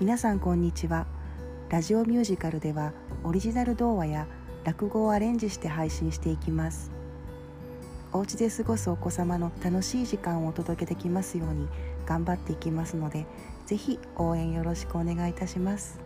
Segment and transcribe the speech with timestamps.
[0.00, 1.06] 皆さんこんにちは。
[1.70, 4.26] ラジオミュージカルではオリジナル童話や
[4.64, 6.90] 落語をアレンジして配信していきます。
[8.12, 11.68] お家で過ごすお子様の楽しい時間をお届けできますように
[12.06, 13.24] 頑張っていきますので
[13.66, 16.00] ぜひ応援よろしくお願いいたします。